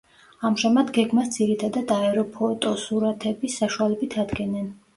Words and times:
ამჟამად 0.47 0.87
გეგმას 0.95 1.29
ძირითადად 1.35 1.93
აეროფოტოსურათების 1.97 3.61
საშუალებით 3.63 4.21
ადგენენ. 4.27 4.71